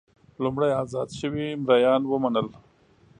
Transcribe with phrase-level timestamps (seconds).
[0.43, 2.47] لومړی ازاد شوي مریان ومنل.